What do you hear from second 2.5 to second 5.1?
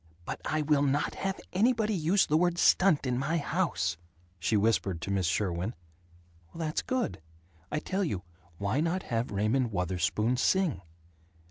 'stunt' in my house," she whispered